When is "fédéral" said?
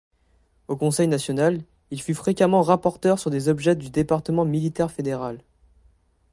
4.89-5.43